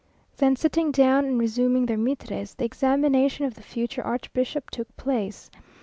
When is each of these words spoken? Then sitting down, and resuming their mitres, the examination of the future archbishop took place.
Then 0.37 0.55
sitting 0.55 0.91
down, 0.91 1.25
and 1.25 1.37
resuming 1.39 1.85
their 1.85 1.95
mitres, 1.95 2.55
the 2.55 2.65
examination 2.65 3.45
of 3.45 3.53
the 3.53 3.61
future 3.61 4.01
archbishop 4.03 4.71
took 4.71 4.97
place. 4.97 5.51